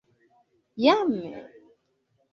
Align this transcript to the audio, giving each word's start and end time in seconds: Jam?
Jam? 0.83 1.09